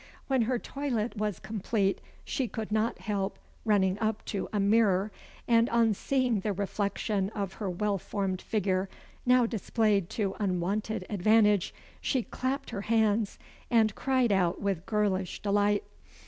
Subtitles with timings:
[0.25, 5.11] When her toilet was complete, she could not help running up to a mirror,
[5.47, 8.89] and on seeing the reflection of her well formed figure
[9.27, 13.37] now displayed to unwonted advantage, she clapped her hands
[13.69, 15.83] and cried out with girlish delight.